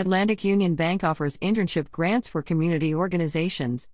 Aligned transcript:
Atlantic 0.00 0.42
Union 0.44 0.74
Bank 0.76 1.04
offers 1.04 1.36
internship 1.42 1.90
grants 1.90 2.26
for 2.26 2.40
community 2.40 2.94
organizations. 2.94 3.86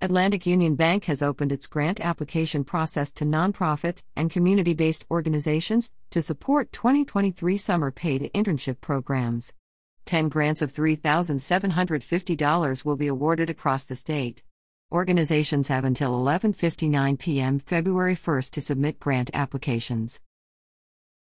Atlantic 0.00 0.44
Union 0.44 0.74
Bank 0.74 1.04
has 1.04 1.22
opened 1.22 1.52
its 1.52 1.68
grant 1.68 2.00
application 2.00 2.64
process 2.64 3.12
to 3.12 3.24
nonprofits 3.24 4.02
and 4.16 4.28
community 4.28 4.74
based 4.74 5.06
organizations 5.08 5.92
to 6.10 6.20
support 6.20 6.72
2023 6.72 7.56
summer 7.56 7.92
paid 7.92 8.28
internship 8.34 8.80
programs. 8.80 9.52
10 10.06 10.28
grants 10.28 10.62
of 10.62 10.72
$3,750 10.72 12.84
will 12.84 12.96
be 12.96 13.06
awarded 13.06 13.48
across 13.48 13.84
the 13.84 13.94
state. 13.94 14.42
Organizations 14.90 15.68
have 15.68 15.84
until 15.84 16.10
11:59 16.10 17.20
p.m. 17.20 17.60
February 17.60 18.16
1st 18.16 18.50
to 18.50 18.60
submit 18.60 18.98
grant 18.98 19.30
applications. 19.32 20.20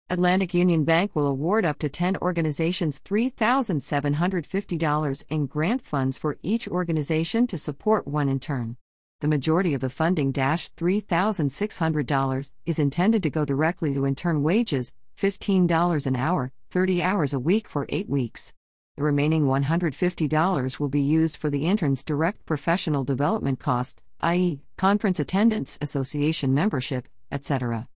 Atlantic 0.09 0.53
Union 0.53 0.85
Bank 0.85 1.13
will 1.13 1.27
award 1.27 1.65
up 1.65 1.79
to 1.79 1.89
10 1.89 2.15
organizations 2.21 3.01
$3,750 3.01 5.23
in 5.27 5.47
grant 5.47 5.81
funds 5.81 6.17
for 6.17 6.37
each 6.41 6.65
organization 6.69 7.45
to 7.45 7.57
support 7.57 8.07
one 8.07 8.29
intern. 8.29 8.77
The 9.19 9.27
majority 9.27 9.73
of 9.73 9.81
the 9.81 9.89
funding 9.89 10.31
$3,600 10.31 12.51
is 12.65 12.79
intended 12.79 13.21
to 13.23 13.29
go 13.29 13.43
directly 13.43 13.93
to 13.95 14.07
intern 14.07 14.43
wages, 14.43 14.93
$15 15.17 16.05
an 16.05 16.15
hour, 16.15 16.53
30 16.71 17.03
hours 17.03 17.33
a 17.33 17.39
week 17.39 17.67
for 17.67 17.85
8 17.89 18.07
weeks. 18.07 18.53
The 18.95 19.03
remaining 19.03 19.43
$150 19.43 20.79
will 20.79 20.87
be 20.87 21.01
used 21.01 21.35
for 21.35 21.49
the 21.49 21.65
intern's 21.65 22.05
direct 22.05 22.45
professional 22.45 23.03
development 23.03 23.59
costs, 23.59 24.03
i.e., 24.21 24.61
conference 24.77 25.19
attendance, 25.19 25.77
association 25.81 26.53
membership, 26.53 27.09
etc. 27.29 27.89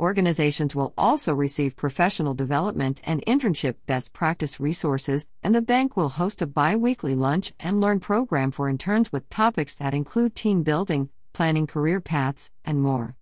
Organizations 0.00 0.74
will 0.74 0.94
also 0.96 1.34
receive 1.34 1.76
professional 1.76 2.32
development 2.32 3.02
and 3.04 3.22
internship 3.26 3.74
best 3.84 4.14
practice 4.14 4.58
resources, 4.58 5.28
and 5.42 5.54
the 5.54 5.60
bank 5.60 5.94
will 5.94 6.08
host 6.08 6.40
a 6.40 6.46
bi 6.46 6.74
weekly 6.74 7.14
lunch 7.14 7.52
and 7.60 7.82
learn 7.82 8.00
program 8.00 8.50
for 8.50 8.70
interns 8.70 9.12
with 9.12 9.28
topics 9.28 9.74
that 9.74 9.92
include 9.92 10.34
team 10.34 10.62
building, 10.62 11.10
planning 11.34 11.66
career 11.66 12.00
paths, 12.00 12.50
and 12.64 12.80
more. 12.80 13.14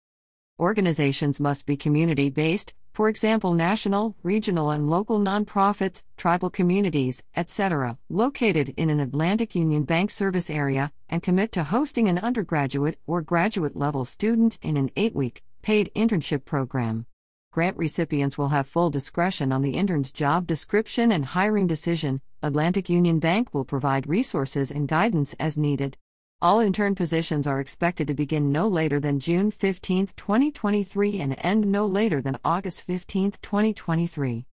Organizations 0.60 1.40
must 1.40 1.66
be 1.66 1.76
community 1.76 2.30
based, 2.30 2.74
for 2.92 3.08
example, 3.08 3.54
national, 3.54 4.14
regional, 4.22 4.70
and 4.70 4.88
local 4.88 5.18
nonprofits, 5.18 6.04
tribal 6.16 6.48
communities, 6.48 7.24
etc., 7.34 7.98
located 8.08 8.72
in 8.76 8.88
an 8.88 9.00
Atlantic 9.00 9.56
Union 9.56 9.82
Bank 9.82 10.12
service 10.12 10.48
area, 10.48 10.92
and 11.08 11.24
commit 11.24 11.50
to 11.50 11.64
hosting 11.64 12.06
an 12.06 12.18
undergraduate 12.18 13.00
or 13.04 13.20
graduate 13.20 13.74
level 13.74 14.04
student 14.04 14.60
in 14.62 14.76
an 14.76 14.90
eight 14.94 15.16
week, 15.16 15.42
paid 15.62 15.90
internship 15.94 16.44
program. 16.44 17.06
Grant 17.52 17.76
recipients 17.76 18.36
will 18.36 18.48
have 18.48 18.68
full 18.68 18.90
discretion 18.90 19.52
on 19.52 19.62
the 19.62 19.72
intern's 19.72 20.12
job 20.12 20.46
description 20.46 21.10
and 21.12 21.24
hiring 21.24 21.66
decision. 21.66 22.20
Atlantic 22.42 22.88
Union 22.88 23.18
Bank 23.18 23.52
will 23.52 23.64
provide 23.64 24.08
resources 24.08 24.70
and 24.70 24.86
guidance 24.86 25.34
as 25.40 25.58
needed. 25.58 25.96
All 26.40 26.60
intern 26.60 26.94
positions 26.94 27.46
are 27.48 27.58
expected 27.58 28.06
to 28.06 28.14
begin 28.14 28.52
no 28.52 28.68
later 28.68 29.00
than 29.00 29.18
June 29.18 29.50
15, 29.50 30.08
2023 30.16 31.20
and 31.20 31.34
end 31.38 31.66
no 31.66 31.84
later 31.84 32.20
than 32.20 32.38
August 32.44 32.82
15, 32.84 33.32
2023. 33.42 34.46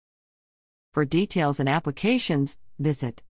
For 0.94 1.04
details 1.04 1.60
and 1.60 1.68
applications, 1.68 2.56
visit 2.78 3.22